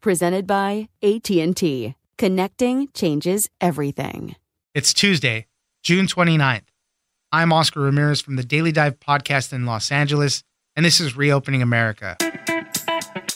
presented 0.00 0.46
by 0.46 0.88
AT&T. 1.02 1.94
Connecting 2.16 2.88
changes 2.94 3.48
everything. 3.60 4.36
It's 4.74 4.92
Tuesday, 4.92 5.46
June 5.82 6.06
29th. 6.06 6.62
I'm 7.30 7.52
Oscar 7.52 7.80
Ramirez 7.80 8.20
from 8.20 8.36
the 8.36 8.42
Daily 8.42 8.72
Dive 8.72 8.98
podcast 9.00 9.52
in 9.52 9.66
Los 9.66 9.92
Angeles, 9.92 10.42
and 10.74 10.86
this 10.86 11.00
is 11.00 11.16
Reopening 11.16 11.62
America. 11.62 12.16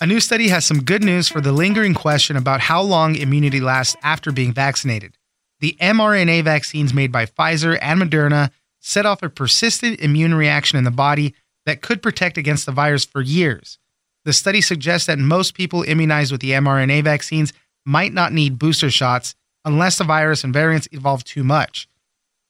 A 0.00 0.06
new 0.06 0.18
study 0.18 0.48
has 0.48 0.64
some 0.64 0.82
good 0.82 1.04
news 1.04 1.28
for 1.28 1.40
the 1.40 1.52
lingering 1.52 1.94
question 1.94 2.36
about 2.36 2.60
how 2.60 2.82
long 2.82 3.14
immunity 3.14 3.60
lasts 3.60 3.94
after 4.02 4.32
being 4.32 4.52
vaccinated. 4.52 5.16
The 5.60 5.76
mRNA 5.80 6.42
vaccines 6.42 6.92
made 6.92 7.12
by 7.12 7.26
Pfizer 7.26 7.78
and 7.80 8.00
Moderna 8.00 8.50
set 8.80 9.06
off 9.06 9.22
a 9.22 9.28
persistent 9.28 10.00
immune 10.00 10.34
reaction 10.34 10.76
in 10.76 10.84
the 10.84 10.90
body 10.90 11.34
that 11.66 11.82
could 11.82 12.02
protect 12.02 12.36
against 12.36 12.66
the 12.66 12.72
virus 12.72 13.04
for 13.04 13.20
years. 13.20 13.78
The 14.24 14.32
study 14.32 14.60
suggests 14.60 15.06
that 15.06 15.18
most 15.18 15.54
people 15.54 15.82
immunized 15.82 16.30
with 16.30 16.40
the 16.40 16.52
mRNA 16.52 17.02
vaccines 17.04 17.52
might 17.84 18.12
not 18.12 18.32
need 18.32 18.58
booster 18.58 18.90
shots 18.90 19.34
unless 19.64 19.98
the 19.98 20.04
virus 20.04 20.44
and 20.44 20.52
variants 20.52 20.88
evolve 20.92 21.24
too 21.24 21.42
much. 21.42 21.88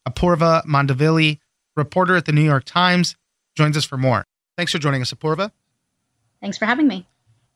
Apoorva 0.06 0.64
Mandavilli, 0.66 1.38
reporter 1.76 2.16
at 2.16 2.26
the 2.26 2.32
New 2.32 2.42
York 2.42 2.64
Times, 2.64 3.16
joins 3.54 3.76
us 3.76 3.84
for 3.84 3.96
more. 3.96 4.26
Thanks 4.56 4.72
for 4.72 4.78
joining 4.78 5.02
us, 5.02 5.12
Apoorva. 5.12 5.50
Thanks 6.40 6.58
for 6.58 6.66
having 6.66 6.88
me. 6.88 7.06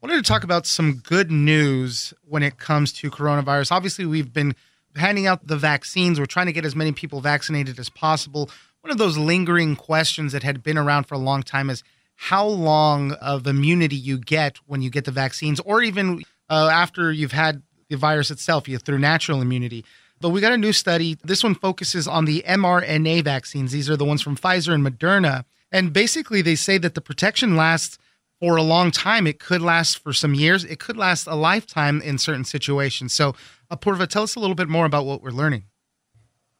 I 0.03 0.07
wanted 0.07 0.25
to 0.25 0.29
talk 0.29 0.45
about 0.45 0.67
some 0.67 1.01
good 1.03 1.31
news 1.31 2.15
when 2.23 2.43
it 2.43 2.59
comes 2.59 2.93
to 2.95 3.11
coronavirus. 3.11 3.73
Obviously, 3.73 4.07
we've 4.07 4.33
been 4.33 4.55
handing 4.95 5.27
out 5.27 5.47
the 5.47 5.57
vaccines. 5.57 6.19
We're 6.19 6.27
trying 6.27 6.47
to 6.47 6.53
get 6.53 6.65
as 6.65 6.77
many 6.77 6.93
people 6.93 7.21
vaccinated 7.21 7.79
as 7.79 7.91
possible. 7.91 8.51
One 8.81 8.91
of 8.91 8.99
those 8.99 9.19
lingering 9.19 9.75
questions 9.75 10.33
that 10.33 10.43
had 10.43 10.63
been 10.63 10.79
around 10.79 11.05
for 11.05 11.15
a 11.15 11.19
long 11.19 11.43
time 11.43 11.69
is 11.69 11.83
how 12.17 12.47
long 12.47 13.13
of 13.13 13.47
immunity 13.47 13.97
you 13.97 14.19
get 14.19 14.59
when 14.67 14.83
you 14.83 14.91
get 14.91 15.05
the 15.05 15.11
vaccines, 15.11 15.61
or 15.61 15.83
even 15.83 16.23
uh, 16.49 16.71
after 16.73 17.13
you've 17.13 17.33
had 17.33 17.63
the 17.89 17.97
virus 17.97 18.31
itself, 18.31 18.69
you 18.69 18.79
through 18.79 18.99
natural 18.99 19.41
immunity. 19.41 19.85
But 20.21 20.31
we 20.31 20.41
got 20.41 20.53
a 20.53 20.59
new 20.59 20.73
study. 20.73 21.19
This 21.23 21.45
one 21.45 21.55
focuses 21.55 22.09
on 22.09 22.25
the 22.25 22.43
mRNA 22.47 23.25
vaccines. 23.25 23.73
These 23.73 23.91
are 23.91 23.97
the 23.97 24.05
ones 24.05 24.23
from 24.23 24.37
Pfizer 24.37 24.73
and 24.73 24.85
Moderna. 24.85 25.45
And 25.71 25.93
basically, 25.93 26.43
they 26.43 26.55
say 26.55 26.79
that 26.79 26.95
the 26.95 27.01
protection 27.01 27.55
lasts 27.55 27.99
for 28.41 28.57
a 28.57 28.63
long 28.63 28.91
time. 28.91 29.27
It 29.27 29.39
could 29.39 29.61
last 29.61 29.99
for 29.99 30.13
some 30.13 30.35
years. 30.35 30.65
It 30.65 30.79
could 30.79 30.97
last 30.97 31.27
a 31.27 31.35
lifetime 31.35 32.01
in 32.01 32.19
certain 32.19 32.45
situations. 32.45 33.13
So, 33.13 33.35
Apoorva, 33.71 34.07
tell 34.07 34.23
us 34.23 34.37
a 34.37 34.41
little 34.41 34.55
bit 34.55 34.69
more 34.69 34.87
about 34.87 35.05
what 35.05 35.23
we're 35.23 35.31
learning. 35.31 35.65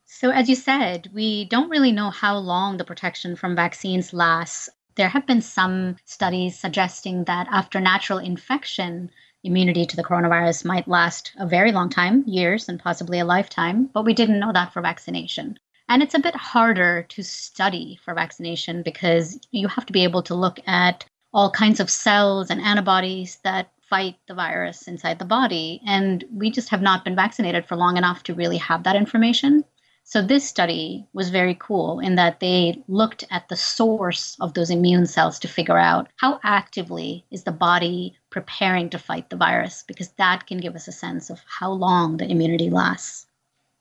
So, 0.05 0.31
as 0.31 0.49
you 0.49 0.55
said, 0.55 1.11
we 1.15 1.47
don't 1.47 1.71
really 1.71 1.93
know 1.93 2.11
how 2.11 2.37
long 2.39 2.77
the 2.77 2.85
protection 2.85 3.37
from 3.37 3.57
vaccines 3.57 4.13
lasts. 4.13 4.69
There 4.97 5.11
have 5.11 5.27
been 5.27 5.43
some 5.43 5.97
studies 6.07 6.59
suggesting 6.59 7.25
that 7.25 7.47
after 7.51 7.81
natural 7.81 8.19
infection, 8.19 9.11
immunity 9.45 9.85
to 9.85 9.97
the 9.97 10.03
coronavirus 10.03 10.65
might 10.65 10.89
last 10.89 11.33
a 11.39 11.47
very 11.47 11.71
long 11.71 11.91
time, 11.91 12.25
years 12.27 12.69
and 12.69 12.81
possibly 12.81 13.19
a 13.19 13.25
lifetime, 13.25 13.91
but 13.93 14.05
we 14.05 14.15
didn't 14.15 14.41
know 14.41 14.53
that 14.53 14.73
for 14.73 14.81
vaccination. 14.81 15.59
And 15.89 16.03
it's 16.03 16.15
a 16.15 16.19
bit 16.19 16.35
harder 16.35 17.03
to 17.11 17.23
study 17.23 17.99
for 18.05 18.15
vaccination 18.15 18.83
because 18.83 19.39
you 19.51 19.69
have 19.69 19.87
to 19.87 19.93
be 19.93 20.03
able 20.03 20.23
to 20.25 20.35
look 20.35 20.59
at 20.67 21.05
all 21.33 21.51
kinds 21.51 21.79
of 21.79 21.91
cells 21.91 22.51
and 22.51 22.61
antibodies 22.61 23.39
that 23.45 23.71
fight 23.89 24.17
the 24.27 24.35
virus 24.35 24.89
inside 24.89 25.19
the 25.19 25.25
body. 25.25 25.81
And 25.87 26.25
we 26.33 26.51
just 26.51 26.71
have 26.71 26.83
not 26.83 27.05
been 27.05 27.15
vaccinated 27.15 27.67
for 27.67 27.77
long 27.77 27.99
enough 27.99 28.23
to 28.25 28.35
really 28.35 28.57
have 28.57 28.83
that 28.85 28.97
information. 28.97 29.63
So 30.09 30.23
this 30.23 30.49
study 30.49 31.05
was 31.13 31.31
very 31.31 31.57
cool 31.59 31.99
in 31.99 32.15
that 32.15 32.39
they 32.39 32.81
looked 32.87 33.25
at 33.29 33.49
the 33.49 33.57
source 33.57 34.37
of 34.41 34.55
those 34.55 34.71
immune 34.71 35.07
cells 35.07 35.41
to 35.41 35.49
figure 35.49 35.77
out 35.77 36.07
how 36.15 36.39
actively 36.45 37.25
is 37.33 37.43
the 37.43 37.51
body 37.51 38.17
preparing 38.31 38.89
to 38.91 39.01
fight 39.01 39.31
the 39.31 39.37
virus 39.37 39.83
because 39.85 40.11
that 40.11 40.47
can 40.47 40.59
give 40.59 40.77
us 40.77 40.87
a 40.87 40.93
sense 40.93 41.29
of 41.29 41.41
how 41.49 41.73
long 41.73 42.19
the 42.19 42.31
immunity 42.31 42.71
lasts. 42.71 43.27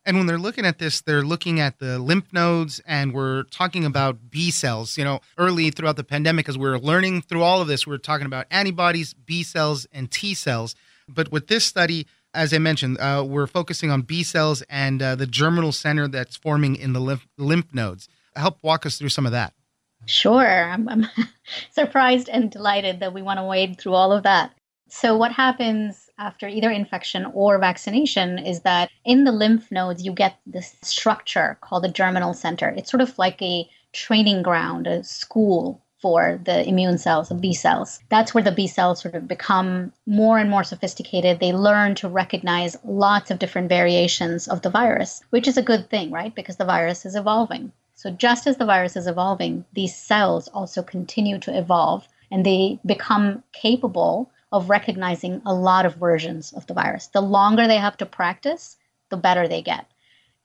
And 0.04 0.18
when 0.18 0.26
they're 0.26 0.40
looking 0.40 0.66
at 0.66 0.80
this, 0.80 1.00
they're 1.00 1.22
looking 1.22 1.60
at 1.60 1.78
the 1.78 2.00
lymph 2.00 2.34
nodes 2.34 2.82
and 2.88 3.14
we're 3.14 3.44
talking 3.44 3.86
about 3.86 4.32
B 4.32 4.50
cells. 4.50 4.98
You 4.98 5.04
know, 5.04 5.20
early 5.38 5.70
throughout 5.70 5.96
the 5.96 6.04
pandemic, 6.04 6.50
as 6.50 6.58
we 6.58 6.68
are 6.68 6.80
learning 6.80 7.22
through 7.22 7.44
all 7.44 7.62
of 7.62 7.68
this, 7.68 7.86
we 7.86 7.94
are 7.94 8.00
talking 8.00 8.26
about 8.26 8.48
antibodies, 8.50 9.14
B 9.14 9.44
cells, 9.44 9.86
and 9.92 10.10
T 10.10 10.34
cells. 10.34 10.74
But 11.08 11.32
with 11.32 11.50
this 11.50 11.66
study, 11.66 12.08
as 12.36 12.54
I 12.54 12.58
mentioned, 12.60 13.00
uh, 13.00 13.26
we're 13.28 13.48
focusing 13.48 13.90
on 13.90 14.02
B 14.02 14.22
cells 14.22 14.62
and 14.70 15.02
uh, 15.02 15.16
the 15.16 15.26
germinal 15.26 15.72
center 15.72 16.08
that's 16.08 16.36
forming 16.36 16.76
in 16.76 16.94
the 16.94 17.00
lymph, 17.00 17.26
lymph 17.38 17.74
nodes. 17.74 18.08
Help 18.36 18.60
walk 18.62 18.86
us 18.86 18.98
through 18.98 19.10
some 19.10 19.26
of 19.26 19.32
that. 19.32 19.54
Sure. 20.06 20.70
I'm, 20.70 20.88
I'm 20.88 21.08
surprised 21.72 22.30
and 22.30 22.52
delighted 22.52 23.00
that 23.00 23.14
we 23.14 23.22
want 23.22 23.40
to 23.40 23.44
wade 23.44 23.80
through 23.80 23.94
all 23.94 24.12
of 24.12 24.24
that. 24.24 24.54
So, 24.88 25.18
what 25.18 25.32
happens 25.32 26.10
after 26.20 26.48
either 26.48 26.70
infection 26.70 27.26
or 27.34 27.58
vaccination 27.58 28.38
is 28.38 28.62
that 28.62 28.92
in 29.04 29.24
the 29.24 29.32
lymph 29.32 29.72
nodes, 29.72 30.06
you 30.06 30.14
get 30.14 30.38
this 30.46 30.76
structure 30.82 31.58
called 31.62 31.84
the 31.84 31.90
germinal 31.90 32.34
center. 32.34 32.70
It's 32.70 32.92
sort 32.92 33.02
of 33.02 33.18
like 33.18 33.42
a 33.42 33.68
training 33.94 34.44
ground, 34.44 34.86
a 34.86 35.04
school 35.04 35.85
for 36.02 36.40
the 36.44 36.68
immune 36.68 36.98
cells, 36.98 37.30
the 37.30 37.36
B 37.36 37.54
cells. 37.54 38.00
That's 38.10 38.34
where 38.34 38.44
the 38.44 38.52
B 38.52 38.68
cells 38.68 39.02
sort 39.02 39.16
of 39.16 39.28
become 39.28 39.94
more 40.06 40.38
and 40.38 40.50
more 40.50 40.64
sophisticated. 40.64 41.40
They 41.40 41.54
learn 41.54 41.96
to 41.96 42.10
recognize 42.10 42.78
lots 42.84 43.32
of 43.32 43.40
different 43.40 43.70
variations 43.70 44.48
of 44.48 44.62
the 44.62 44.70
virus, 44.70 45.22
which 45.30 45.48
is 45.48 45.58
a 45.58 45.64
good 45.64 45.90
thing, 45.90 46.12
right? 46.12 46.36
Because 46.36 46.58
the 46.58 46.66
virus 46.66 47.06
is 47.06 47.16
evolving. 47.16 47.72
So, 47.96 48.12
just 48.12 48.46
as 48.46 48.58
the 48.58 48.66
virus 48.66 48.96
is 48.96 49.08
evolving, 49.08 49.66
these 49.74 49.96
cells 49.96 50.48
also 50.50 50.84
continue 50.84 51.40
to 51.40 51.58
evolve 51.58 52.08
and 52.30 52.46
they 52.46 52.80
become 52.86 53.44
capable 53.54 54.32
of 54.52 54.70
recognizing 54.70 55.42
a 55.46 55.54
lot 55.54 55.86
of 55.86 55.96
versions 55.96 56.54
of 56.54 56.68
the 56.68 56.74
virus. 56.74 57.08
The 57.08 57.22
longer 57.22 57.68
they 57.68 57.78
have 57.78 57.98
to 57.98 58.06
practice, 58.06 58.78
the 59.10 59.18
better 59.18 59.48
they 59.48 59.62
get. 59.62 59.86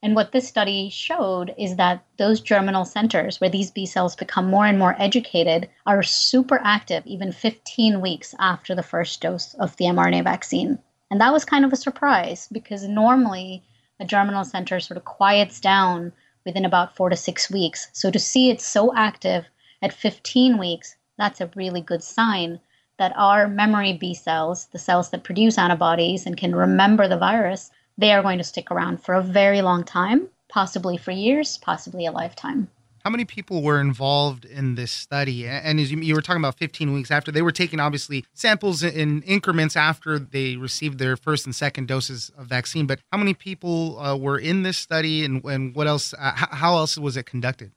And 0.03 0.15
what 0.15 0.31
this 0.31 0.47
study 0.47 0.89
showed 0.89 1.53
is 1.59 1.75
that 1.75 2.03
those 2.17 2.41
germinal 2.41 2.85
centers, 2.85 3.39
where 3.39 3.51
these 3.51 3.69
B 3.69 3.85
cells 3.85 4.15
become 4.15 4.49
more 4.49 4.65
and 4.65 4.79
more 4.79 4.95
educated, 4.97 5.69
are 5.85 6.01
super 6.01 6.59
active 6.63 7.05
even 7.05 7.31
15 7.31 8.01
weeks 8.01 8.33
after 8.39 8.73
the 8.73 8.81
first 8.81 9.21
dose 9.21 9.53
of 9.55 9.77
the 9.77 9.85
mRNA 9.85 10.23
vaccine. 10.23 10.79
And 11.11 11.21
that 11.21 11.33
was 11.33 11.45
kind 11.45 11.65
of 11.65 11.71
a 11.71 11.75
surprise 11.75 12.47
because 12.51 12.87
normally 12.87 13.63
a 13.99 14.05
germinal 14.05 14.43
center 14.43 14.79
sort 14.79 14.97
of 14.97 15.05
quiets 15.05 15.59
down 15.59 16.13
within 16.45 16.65
about 16.65 16.95
four 16.95 17.09
to 17.09 17.15
six 17.15 17.51
weeks. 17.51 17.87
So 17.93 18.09
to 18.09 18.17
see 18.17 18.49
it 18.49 18.59
so 18.59 18.95
active 18.95 19.45
at 19.83 19.93
15 19.93 20.57
weeks, 20.57 20.95
that's 21.17 21.41
a 21.41 21.51
really 21.55 21.81
good 21.81 22.03
sign 22.03 22.59
that 22.97 23.13
our 23.15 23.47
memory 23.47 23.93
B 23.93 24.15
cells, 24.15 24.67
the 24.71 24.79
cells 24.79 25.11
that 25.11 25.23
produce 25.23 25.57
antibodies 25.57 26.25
and 26.25 26.35
can 26.37 26.55
remember 26.55 27.07
the 27.07 27.17
virus, 27.17 27.69
they 28.01 28.11
are 28.11 28.23
going 28.23 28.39
to 28.39 28.43
stick 28.43 28.71
around 28.71 29.01
for 29.01 29.15
a 29.15 29.21
very 29.21 29.61
long 29.61 29.83
time, 29.83 30.27
possibly 30.49 30.97
for 30.97 31.11
years, 31.11 31.57
possibly 31.59 32.05
a 32.05 32.11
lifetime. 32.11 32.67
How 33.03 33.09
many 33.09 33.25
people 33.25 33.63
were 33.63 33.81
involved 33.81 34.45
in 34.45 34.75
this 34.75 34.91
study? 34.91 35.47
And 35.47 35.79
as 35.79 35.91
you, 35.91 36.13
were 36.13 36.21
talking 36.21 36.41
about 36.41 36.57
15 36.57 36.93
weeks 36.93 37.09
after, 37.09 37.31
they 37.31 37.41
were 37.41 37.51
taking 37.51 37.79
obviously 37.79 38.25
samples 38.33 38.83
in 38.83 39.23
increments 39.23 39.75
after 39.75 40.19
they 40.19 40.55
received 40.55 40.99
their 40.99 41.17
first 41.17 41.45
and 41.45 41.55
second 41.55 41.87
doses 41.87 42.31
of 42.37 42.45
vaccine. 42.45 42.85
But 42.85 42.99
how 43.11 43.17
many 43.17 43.33
people 43.33 43.99
uh, 43.99 44.15
were 44.15 44.37
in 44.37 44.61
this 44.61 44.77
study 44.77 45.25
and, 45.25 45.43
and 45.45 45.73
what 45.73 45.87
else, 45.87 46.13
uh, 46.13 46.31
how 46.35 46.75
else 46.75 46.95
was 46.95 47.17
it 47.17 47.25
conducted? 47.25 47.71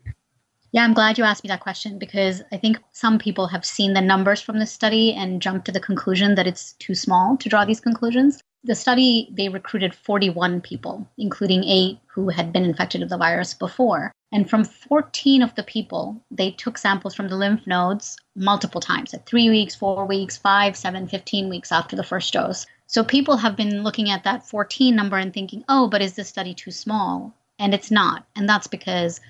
Yeah, 0.73 0.85
I'm 0.85 0.93
glad 0.93 1.17
you 1.17 1.25
asked 1.25 1.45
me 1.45 1.49
that 1.49 1.61
question 1.61 1.99
because 1.99 2.43
I 2.53 2.59
think 2.59 2.79
some 2.93 3.19
people 3.19 3.47
have 3.47 3.65
seen 3.65 3.95
the 3.95 4.01
numbers 4.03 4.43
from 4.43 4.59
this 4.59 4.73
study 4.73 5.15
and 5.15 5.41
jumped 5.41 5.65
to 5.67 5.73
the 5.73 5.81
conclusion 5.81 6.35
that 6.35 6.47
it's 6.47 6.73
too 6.75 6.95
small 6.95 7.39
to 7.39 7.49
draw 7.49 7.65
these 7.65 7.81
conclusions. 7.81 8.43
The 8.65 8.75
study, 8.75 9.29
they 9.31 9.49
recruited 9.49 9.95
41 9.95 10.63
people, 10.63 11.07
including 11.19 11.65
eight 11.65 11.99
who 12.07 12.31
had 12.31 12.53
been 12.53 12.65
infected 12.65 13.03
with 13.03 13.11
the 13.11 13.19
virus 13.19 13.55
before. 13.55 14.11
And 14.33 14.49
from 14.49 14.65
14 14.65 15.43
of 15.43 15.55
the 15.55 15.63
people, 15.63 16.23
they 16.31 16.51
took 16.51 16.79
samples 16.79 17.15
from 17.15 17.29
the 17.29 17.37
lymph 17.37 17.67
nodes 17.67 18.17
multiple 18.35 18.81
times 18.81 19.13
at 19.13 19.27
three 19.27 19.51
weeks, 19.51 19.75
four 19.75 20.07
weeks, 20.07 20.37
five, 20.37 20.77
seven, 20.77 21.07
15 21.07 21.49
weeks 21.49 21.71
after 21.71 21.95
the 21.95 22.03
first 22.03 22.33
dose. 22.33 22.67
So 22.87 23.05
people 23.05 23.37
have 23.37 23.57
been 23.57 23.83
looking 23.83 24.11
at 24.11 24.25
that 24.25 24.49
14 24.49 24.97
number 24.97 25.19
and 25.19 25.33
thinking, 25.33 25.65
oh, 25.69 25.89
but 25.89 26.03
is 26.03 26.15
this 26.15 26.29
study 26.29 26.55
too 26.55 26.71
small? 26.71 27.35
And 27.59 27.75
it's 27.75 27.91
not. 27.91 28.27
And 28.35 28.49
that's 28.49 28.67
because 28.67 29.21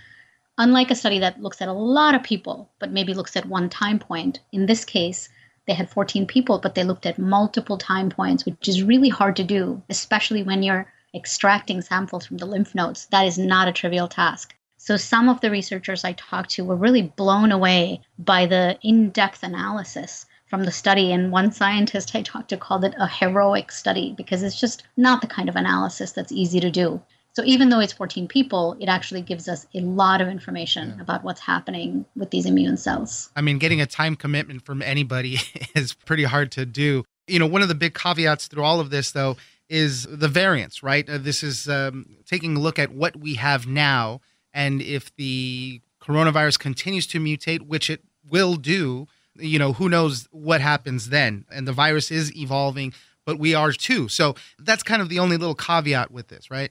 Unlike 0.56 0.92
a 0.92 0.94
study 0.94 1.18
that 1.18 1.42
looks 1.42 1.60
at 1.60 1.68
a 1.68 1.72
lot 1.72 2.14
of 2.14 2.22
people, 2.22 2.70
but 2.78 2.92
maybe 2.92 3.12
looks 3.12 3.36
at 3.36 3.46
one 3.46 3.68
time 3.68 3.98
point, 3.98 4.38
in 4.52 4.66
this 4.66 4.84
case, 4.84 5.28
they 5.66 5.74
had 5.74 5.90
14 5.90 6.26
people, 6.26 6.58
but 6.58 6.74
they 6.74 6.84
looked 6.84 7.06
at 7.06 7.18
multiple 7.18 7.78
time 7.78 8.10
points, 8.10 8.44
which 8.44 8.68
is 8.68 8.82
really 8.82 9.08
hard 9.08 9.36
to 9.36 9.44
do, 9.44 9.82
especially 9.88 10.42
when 10.42 10.62
you're 10.62 10.92
extracting 11.14 11.80
samples 11.80 12.26
from 12.26 12.36
the 12.36 12.46
lymph 12.46 12.74
nodes. 12.74 13.06
That 13.06 13.26
is 13.26 13.38
not 13.38 13.68
a 13.68 13.72
trivial 13.72 14.08
task. 14.08 14.54
So 14.76 14.96
some 14.98 15.28
of 15.28 15.40
the 15.40 15.50
researchers 15.50 16.04
I 16.04 16.12
talked 16.12 16.50
to 16.50 16.64
were 16.64 16.76
really 16.76 17.02
blown 17.02 17.52
away 17.52 18.02
by 18.18 18.44
the 18.46 18.78
in 18.82 19.10
depth 19.10 19.42
analysis 19.42 20.26
from 20.46 20.64
the 20.64 20.72
study. 20.72 21.12
And 21.12 21.32
one 21.32 21.52
scientist 21.52 22.14
I 22.14 22.20
talked 22.20 22.50
to 22.50 22.58
called 22.58 22.84
it 22.84 22.94
a 22.98 23.08
heroic 23.08 23.72
study 23.72 24.12
because 24.16 24.42
it's 24.42 24.60
just 24.60 24.82
not 24.96 25.22
the 25.22 25.26
kind 25.26 25.48
of 25.48 25.56
analysis 25.56 26.12
that's 26.12 26.32
easy 26.32 26.60
to 26.60 26.70
do. 26.70 27.00
So 27.34 27.42
even 27.44 27.68
though 27.68 27.80
it's 27.80 27.92
14 27.92 28.28
people, 28.28 28.76
it 28.78 28.88
actually 28.88 29.20
gives 29.20 29.48
us 29.48 29.66
a 29.74 29.80
lot 29.80 30.20
of 30.20 30.28
information 30.28 30.94
yeah. 30.96 31.02
about 31.02 31.24
what's 31.24 31.40
happening 31.40 32.06
with 32.14 32.30
these 32.30 32.46
immune 32.46 32.76
cells. 32.76 33.30
I 33.34 33.40
mean, 33.40 33.58
getting 33.58 33.80
a 33.80 33.86
time 33.86 34.14
commitment 34.14 34.64
from 34.64 34.80
anybody 34.82 35.38
is 35.74 35.94
pretty 35.94 36.24
hard 36.24 36.52
to 36.52 36.64
do. 36.64 37.04
You 37.26 37.40
know, 37.40 37.46
one 37.46 37.62
of 37.62 37.68
the 37.68 37.74
big 37.74 37.94
caveats 37.94 38.46
through 38.46 38.62
all 38.62 38.78
of 38.78 38.90
this, 38.90 39.10
though, 39.10 39.36
is 39.68 40.04
the 40.04 40.28
variance, 40.28 40.82
right? 40.82 41.08
Uh, 41.08 41.18
this 41.18 41.42
is 41.42 41.68
um, 41.68 42.06
taking 42.24 42.56
a 42.56 42.60
look 42.60 42.78
at 42.78 42.92
what 42.92 43.16
we 43.16 43.34
have 43.34 43.66
now. 43.66 44.20
And 44.52 44.80
if 44.80 45.14
the 45.16 45.80
coronavirus 46.00 46.60
continues 46.60 47.06
to 47.08 47.18
mutate, 47.18 47.62
which 47.62 47.90
it 47.90 48.02
will 48.28 48.54
do, 48.54 49.08
you 49.34 49.58
know, 49.58 49.72
who 49.72 49.88
knows 49.88 50.28
what 50.30 50.60
happens 50.60 51.08
then? 51.08 51.46
And 51.50 51.66
the 51.66 51.72
virus 51.72 52.12
is 52.12 52.36
evolving, 52.36 52.94
but 53.24 53.40
we 53.40 53.54
are 53.54 53.72
too. 53.72 54.06
So 54.08 54.36
that's 54.60 54.84
kind 54.84 55.02
of 55.02 55.08
the 55.08 55.18
only 55.18 55.36
little 55.36 55.56
caveat 55.56 56.12
with 56.12 56.28
this, 56.28 56.48
right? 56.50 56.70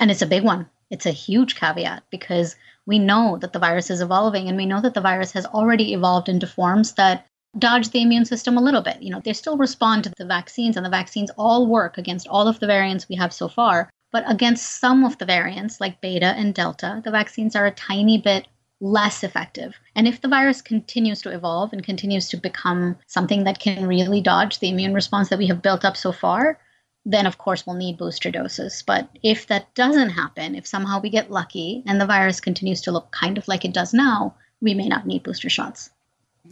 And 0.00 0.10
it's 0.10 0.22
a 0.22 0.26
big 0.26 0.42
one. 0.42 0.68
It's 0.90 1.06
a 1.06 1.10
huge 1.10 1.56
caveat 1.56 2.04
because 2.10 2.56
we 2.86 2.98
know 2.98 3.38
that 3.40 3.52
the 3.52 3.58
virus 3.58 3.90
is 3.90 4.00
evolving 4.00 4.48
and 4.48 4.56
we 4.56 4.66
know 4.66 4.80
that 4.80 4.94
the 4.94 5.00
virus 5.00 5.32
has 5.32 5.46
already 5.46 5.92
evolved 5.92 6.28
into 6.28 6.46
forms 6.46 6.92
that 6.94 7.26
dodge 7.58 7.90
the 7.90 8.02
immune 8.02 8.24
system 8.24 8.56
a 8.56 8.62
little 8.62 8.82
bit. 8.82 9.02
You 9.02 9.10
know, 9.10 9.20
they 9.24 9.32
still 9.32 9.56
respond 9.56 10.04
to 10.04 10.12
the 10.16 10.26
vaccines 10.26 10.76
and 10.76 10.84
the 10.84 10.90
vaccines 10.90 11.30
all 11.38 11.66
work 11.66 11.98
against 11.98 12.28
all 12.28 12.48
of 12.48 12.60
the 12.60 12.66
variants 12.66 13.08
we 13.08 13.16
have 13.16 13.32
so 13.32 13.48
far. 13.48 13.90
But 14.12 14.30
against 14.30 14.80
some 14.80 15.04
of 15.04 15.18
the 15.18 15.24
variants, 15.24 15.80
like 15.80 16.00
beta 16.00 16.26
and 16.26 16.54
delta, 16.54 17.00
the 17.04 17.10
vaccines 17.10 17.56
are 17.56 17.66
a 17.66 17.72
tiny 17.72 18.18
bit 18.18 18.46
less 18.80 19.24
effective. 19.24 19.74
And 19.96 20.06
if 20.06 20.20
the 20.20 20.28
virus 20.28 20.60
continues 20.60 21.22
to 21.22 21.30
evolve 21.30 21.72
and 21.72 21.82
continues 21.82 22.28
to 22.28 22.36
become 22.36 22.96
something 23.06 23.44
that 23.44 23.58
can 23.58 23.86
really 23.86 24.20
dodge 24.20 24.58
the 24.58 24.68
immune 24.68 24.94
response 24.94 25.30
that 25.30 25.38
we 25.38 25.46
have 25.46 25.62
built 25.62 25.84
up 25.84 25.96
so 25.96 26.12
far, 26.12 26.58
then 27.04 27.26
of 27.26 27.38
course 27.38 27.66
we'll 27.66 27.76
need 27.76 27.98
booster 27.98 28.30
doses. 28.30 28.82
But 28.86 29.08
if 29.22 29.46
that 29.48 29.74
doesn't 29.74 30.10
happen, 30.10 30.54
if 30.54 30.66
somehow 30.66 31.00
we 31.00 31.10
get 31.10 31.30
lucky 31.30 31.82
and 31.86 32.00
the 32.00 32.06
virus 32.06 32.40
continues 32.40 32.80
to 32.82 32.92
look 32.92 33.10
kind 33.10 33.38
of 33.38 33.46
like 33.48 33.64
it 33.64 33.74
does 33.74 33.92
now, 33.92 34.34
we 34.60 34.74
may 34.74 34.88
not 34.88 35.06
need 35.06 35.22
booster 35.22 35.50
shots. 35.50 35.90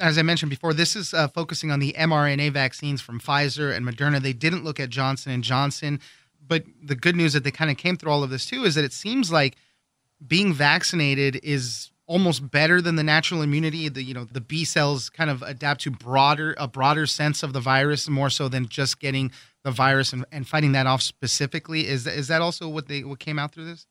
As 0.00 0.16
I 0.16 0.22
mentioned 0.22 0.50
before, 0.50 0.72
this 0.72 0.96
is 0.96 1.12
uh, 1.12 1.28
focusing 1.28 1.70
on 1.70 1.78
the 1.78 1.94
mRNA 1.98 2.52
vaccines 2.52 3.00
from 3.00 3.20
Pfizer 3.20 3.74
and 3.74 3.86
Moderna. 3.86 4.20
They 4.20 4.32
didn't 4.32 4.64
look 4.64 4.80
at 4.80 4.88
Johnson 4.88 5.32
and 5.32 5.44
Johnson, 5.44 6.00
but 6.46 6.64
the 6.82 6.94
good 6.94 7.16
news 7.16 7.34
that 7.34 7.44
they 7.44 7.50
kind 7.50 7.70
of 7.70 7.76
came 7.76 7.96
through 7.96 8.10
all 8.10 8.22
of 8.22 8.30
this 8.30 8.46
too 8.46 8.64
is 8.64 8.74
that 8.74 8.84
it 8.84 8.92
seems 8.92 9.30
like 9.30 9.56
being 10.26 10.54
vaccinated 10.54 11.40
is 11.42 11.90
almost 12.06 12.50
better 12.50 12.80
than 12.80 12.96
the 12.96 13.02
natural 13.02 13.42
immunity. 13.42 13.88
The 13.88 14.02
you 14.02 14.14
know 14.14 14.24
the 14.24 14.40
B 14.40 14.64
cells 14.64 15.10
kind 15.10 15.30
of 15.30 15.42
adapt 15.42 15.82
to 15.82 15.90
broader 15.90 16.54
a 16.58 16.68
broader 16.68 17.06
sense 17.06 17.42
of 17.42 17.52
the 17.52 17.60
virus 17.60 18.08
more 18.08 18.30
so 18.30 18.48
than 18.48 18.68
just 18.68 18.98
getting 18.98 19.30
the 19.64 19.70
virus 19.70 20.12
and, 20.12 20.24
and 20.32 20.46
fighting 20.46 20.72
that 20.72 20.86
off 20.86 21.02
specifically. 21.02 21.86
Is 21.86 22.06
is 22.06 22.28
that 22.28 22.42
also 22.42 22.68
what 22.68 22.88
they 22.88 23.04
what 23.04 23.18
came 23.18 23.38
out 23.38 23.52
through 23.52 23.66
this? 23.66 23.86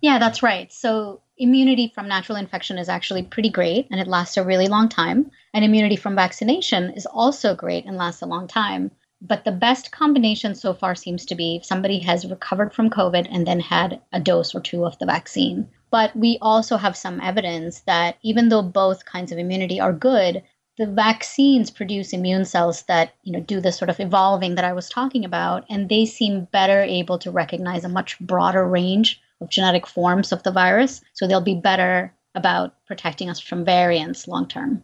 Yeah, 0.00 0.18
that's 0.18 0.42
right. 0.42 0.72
So 0.72 1.22
immunity 1.36 1.92
from 1.94 2.08
natural 2.08 2.38
infection 2.38 2.78
is 2.78 2.88
actually 2.88 3.22
pretty 3.22 3.50
great 3.50 3.86
and 3.90 4.00
it 4.00 4.06
lasts 4.06 4.36
a 4.36 4.44
really 4.44 4.68
long 4.68 4.88
time. 4.88 5.30
And 5.52 5.64
immunity 5.64 5.96
from 5.96 6.14
vaccination 6.14 6.90
is 6.90 7.06
also 7.06 7.54
great 7.54 7.84
and 7.84 7.96
lasts 7.96 8.22
a 8.22 8.26
long 8.26 8.48
time. 8.48 8.90
But 9.20 9.44
the 9.44 9.52
best 9.52 9.90
combination 9.90 10.54
so 10.54 10.74
far 10.74 10.94
seems 10.94 11.24
to 11.26 11.34
be 11.34 11.56
if 11.56 11.64
somebody 11.64 11.98
has 12.00 12.28
recovered 12.28 12.74
from 12.74 12.90
COVID 12.90 13.26
and 13.30 13.46
then 13.46 13.60
had 13.60 14.00
a 14.12 14.20
dose 14.20 14.54
or 14.54 14.60
two 14.60 14.84
of 14.84 14.98
the 14.98 15.06
vaccine. 15.06 15.68
But 15.90 16.14
we 16.14 16.38
also 16.42 16.76
have 16.76 16.96
some 16.96 17.20
evidence 17.20 17.80
that 17.82 18.18
even 18.22 18.48
though 18.48 18.62
both 18.62 19.06
kinds 19.06 19.32
of 19.32 19.38
immunity 19.38 19.80
are 19.80 19.92
good, 19.92 20.42
the 20.76 20.86
vaccines 20.86 21.70
produce 21.70 22.12
immune 22.12 22.44
cells 22.44 22.82
that 22.82 23.14
you 23.22 23.32
know 23.32 23.40
do 23.40 23.60
this 23.60 23.78
sort 23.78 23.90
of 23.90 24.00
evolving 24.00 24.56
that 24.56 24.64
I 24.64 24.72
was 24.72 24.88
talking 24.88 25.24
about, 25.24 25.64
and 25.70 25.88
they 25.88 26.04
seem 26.06 26.46
better 26.52 26.82
able 26.82 27.18
to 27.20 27.30
recognize 27.30 27.84
a 27.84 27.88
much 27.88 28.18
broader 28.18 28.66
range 28.66 29.20
of 29.40 29.50
genetic 29.50 29.86
forms 29.86 30.32
of 30.32 30.42
the 30.42 30.52
virus. 30.52 31.00
So 31.12 31.26
they'll 31.26 31.40
be 31.40 31.54
better 31.54 32.12
about 32.34 32.74
protecting 32.86 33.30
us 33.30 33.38
from 33.38 33.64
variants 33.64 34.26
long 34.26 34.48
term. 34.48 34.82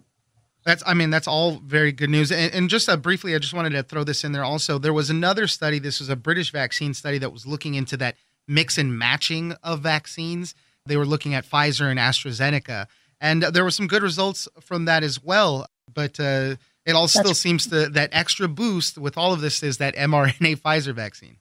That's, 0.64 0.82
I 0.87 0.94
mean, 0.94 1.10
that's 1.10 1.26
all 1.26 1.52
very 1.64 1.90
good 1.90 2.10
news. 2.10 2.31
And, 2.31 2.52
and 2.52 2.69
just 2.69 2.88
uh, 2.88 2.96
briefly, 2.96 3.34
I 3.34 3.38
just 3.38 3.54
wanted 3.54 3.70
to 3.70 3.82
throw 3.82 4.04
this 4.04 4.25
in 4.25 4.32
there 4.32 4.44
also. 4.44 4.78
There 4.78 4.92
was 4.92 5.08
another 5.08 5.46
study, 5.46 5.78
this 5.78 6.00
was 6.00 6.11
a 6.11 6.16
British 6.16 6.52
vaccine 6.52 6.92
study 6.92 7.18
that 7.18 7.32
was 7.32 7.47
looking 7.47 7.75
into 7.75 7.97
that 7.97 8.16
mix 8.47 8.76
and 8.76 8.97
matching 8.97 9.52
of 9.62 9.80
vaccines. 9.80 10.54
They 10.85 10.99
were 10.99 11.06
looking 11.06 11.35
at 11.35 11.49
Pfizer 11.49 11.90
and 11.90 11.99
AstraZeneca. 11.99 12.87
And 13.23 13.42
there 13.42 13.64
were 13.64 13.70
some 13.70 13.87
good 13.87 14.02
results 14.02 14.49
from 14.61 14.85
that 14.85 15.02
as 15.02 15.23
well 15.23 15.66
but 15.92 16.18
uh, 16.20 16.56
it 16.87 16.92
all 16.92 17.09
still 17.09 17.35
seems 17.35 17.66
to 17.68 17.88
that 17.90 18.11
extra 18.12 18.49
boost 18.49 18.99
with 18.99 19.16
all 19.16 19.32
of 19.32 19.40
this 19.40 19.62
is 19.62 19.78
that 19.78 19.94
mRNA 19.97 20.59
Pfizer 20.62 20.94
vaccine. 20.94 21.37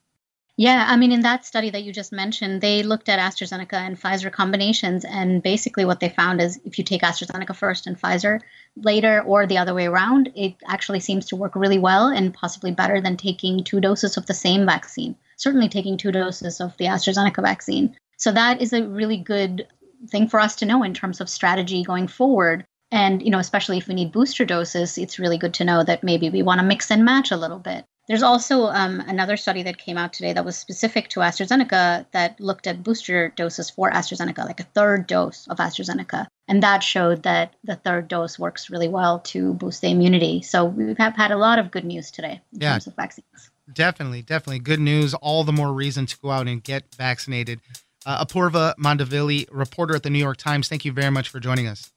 Yeah, 0.59 0.87
I 0.89 0.97
mean, 0.97 1.13
in 1.13 1.21
that 1.21 1.45
study 1.45 1.69
that 1.69 1.83
you 1.83 1.93
just 1.93 2.11
mentioned, 2.11 2.59
they 2.59 2.83
looked 2.83 3.07
at 3.07 3.17
AstraZeneca 3.17 3.75
and 3.75 3.97
Pfizer 3.97 4.29
combinations, 4.29 5.05
and 5.05 5.41
basically 5.41 5.85
what 5.85 6.01
they 6.01 6.09
found 6.09 6.41
is 6.41 6.59
if 6.65 6.77
you 6.77 6.83
take 6.83 7.01
AstraZeneca 7.01 7.55
first 7.55 7.87
and 7.87 7.97
Pfizer 7.97 8.41
later, 8.75 9.21
or 9.21 9.47
the 9.47 9.57
other 9.57 9.73
way 9.73 9.85
around, 9.85 10.29
it 10.35 10.55
actually 10.67 10.99
seems 10.99 11.27
to 11.27 11.37
work 11.37 11.55
really 11.55 11.79
well 11.79 12.07
and 12.07 12.33
possibly 12.33 12.71
better 12.71 12.99
than 12.99 13.15
taking 13.15 13.63
two 13.63 13.79
doses 13.79 14.17
of 14.17 14.25
the 14.25 14.33
same 14.33 14.65
vaccine. 14.65 15.15
Certainly, 15.37 15.69
taking 15.69 15.95
two 15.95 16.11
doses 16.11 16.59
of 16.59 16.75
the 16.75 16.87
AstraZeneca 16.87 17.41
vaccine. 17.41 17.95
So 18.17 18.33
that 18.33 18.61
is 18.61 18.73
a 18.73 18.83
really 18.83 19.15
good 19.15 19.65
thing 20.09 20.27
for 20.27 20.41
us 20.41 20.57
to 20.57 20.65
know 20.65 20.83
in 20.83 20.93
terms 20.93 21.21
of 21.21 21.29
strategy 21.29 21.83
going 21.83 22.07
forward 22.07 22.65
and, 22.91 23.21
you 23.21 23.29
know, 23.29 23.39
especially 23.39 23.77
if 23.77 23.87
we 23.87 23.93
need 23.93 24.11
booster 24.11 24.45
doses, 24.45 24.97
it's 24.97 25.19
really 25.19 25.37
good 25.37 25.53
to 25.55 25.65
know 25.65 25.83
that 25.83 26.03
maybe 26.03 26.29
we 26.29 26.41
want 26.41 26.59
to 26.59 26.65
mix 26.65 26.89
and 26.89 27.05
match 27.05 27.31
a 27.31 27.37
little 27.37 27.59
bit. 27.59 27.85
There's 28.07 28.23
also 28.23 28.63
um, 28.65 29.01
another 29.01 29.37
study 29.37 29.61
that 29.63 29.77
came 29.77 29.95
out 29.95 30.13
today 30.13 30.33
that 30.33 30.43
was 30.43 30.57
specific 30.57 31.09
to 31.09 31.19
AstraZeneca 31.19 32.07
that 32.11 32.39
looked 32.39 32.65
at 32.65 32.81
booster 32.81 33.29
doses 33.35 33.69
for 33.69 33.91
AstraZeneca, 33.91 34.45
like 34.45 34.59
a 34.59 34.63
third 34.63 35.05
dose 35.05 35.47
of 35.47 35.57
AstraZeneca. 35.57 36.25
And 36.47 36.63
that 36.63 36.81
showed 36.81 37.21
that 37.21 37.53
the 37.63 37.75
third 37.75 38.07
dose 38.07 38.39
works 38.39 38.71
really 38.71 38.87
well 38.87 39.19
to 39.25 39.53
boost 39.53 39.81
the 39.81 39.91
immunity. 39.91 40.41
So 40.41 40.65
we 40.65 40.95
have 40.97 41.15
had 41.15 41.29
a 41.29 41.37
lot 41.37 41.59
of 41.59 41.69
good 41.69 41.85
news 41.85 42.09
today 42.09 42.41
in 42.51 42.61
yeah, 42.61 42.71
terms 42.71 42.87
of 42.87 42.95
vaccines. 42.95 43.51
Definitely, 43.71 44.23
definitely. 44.23 44.59
Good 44.59 44.79
news. 44.79 45.13
All 45.13 45.43
the 45.43 45.53
more 45.53 45.71
reason 45.71 46.07
to 46.07 46.17
go 46.17 46.31
out 46.31 46.47
and 46.47 46.63
get 46.63 46.95
vaccinated. 46.95 47.61
Uh, 48.07 48.25
Apoorva 48.25 48.73
Mandavilli, 48.77 49.45
reporter 49.51 49.95
at 49.95 50.01
the 50.01 50.09
New 50.09 50.17
York 50.17 50.37
Times, 50.37 50.67
thank 50.67 50.83
you 50.83 50.91
very 50.91 51.11
much 51.11 51.29
for 51.29 51.39
joining 51.39 51.67
us. 51.67 51.91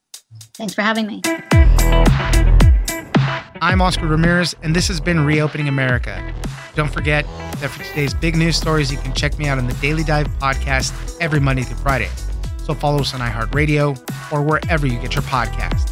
Thanks 0.54 0.74
for 0.74 0.82
having 0.82 1.06
me. 1.06 1.22
I'm 3.60 3.80
Oscar 3.80 4.06
Ramirez, 4.06 4.54
and 4.62 4.74
this 4.74 4.88
has 4.88 5.00
been 5.00 5.24
Reopening 5.24 5.68
America. 5.68 6.34
Don't 6.74 6.92
forget 6.92 7.24
that 7.60 7.68
for 7.70 7.84
today's 7.84 8.14
big 8.14 8.34
news 8.34 8.56
stories, 8.56 8.90
you 8.90 8.98
can 8.98 9.12
check 9.12 9.38
me 9.38 9.46
out 9.46 9.58
on 9.58 9.66
the 9.66 9.74
Daily 9.74 10.02
Dive 10.02 10.26
podcast 10.38 11.16
every 11.20 11.38
Monday 11.38 11.62
through 11.62 11.76
Friday. 11.76 12.10
So 12.64 12.74
follow 12.74 13.00
us 13.00 13.14
on 13.14 13.20
iHeartRadio 13.20 14.32
or 14.32 14.42
wherever 14.42 14.86
you 14.86 14.98
get 14.98 15.14
your 15.14 15.22
podcast. 15.22 15.91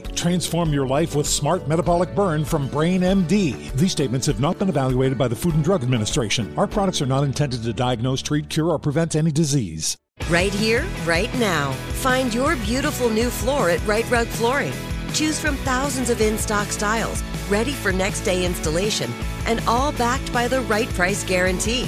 Transform 0.15 0.73
your 0.73 0.87
life 0.87 1.15
with 1.15 1.27
Smart 1.27 1.67
Metabolic 1.67 2.13
Burn 2.13 2.45
from 2.45 2.67
Brain 2.67 3.01
MD. 3.01 3.71
These 3.73 3.91
statements 3.91 4.27
have 4.27 4.39
not 4.39 4.59
been 4.59 4.69
evaluated 4.69 5.17
by 5.17 5.27
the 5.27 5.35
Food 5.35 5.55
and 5.55 5.63
Drug 5.63 5.83
Administration. 5.83 6.53
Our 6.57 6.67
products 6.67 7.01
are 7.01 7.07
not 7.07 7.23
intended 7.23 7.63
to 7.63 7.73
diagnose, 7.73 8.21
treat, 8.21 8.49
cure, 8.49 8.69
or 8.69 8.79
prevent 8.79 9.15
any 9.15 9.31
disease. 9.31 9.97
Right 10.29 10.53
here, 10.53 10.85
right 11.05 11.33
now. 11.39 11.71
Find 12.03 12.33
your 12.33 12.55
beautiful 12.57 13.09
new 13.09 13.29
floor 13.29 13.69
at 13.69 13.85
Rite 13.87 14.09
Rug 14.11 14.27
Flooring. 14.27 14.73
Choose 15.13 15.39
from 15.39 15.55
thousands 15.57 16.09
of 16.09 16.21
in 16.21 16.37
stock 16.37 16.67
styles, 16.67 17.23
ready 17.49 17.71
for 17.71 17.91
next 17.91 18.21
day 18.21 18.45
installation, 18.45 19.11
and 19.45 19.61
all 19.67 19.91
backed 19.93 20.31
by 20.31 20.47
the 20.47 20.61
right 20.61 20.87
price 20.89 21.23
guarantee. 21.23 21.87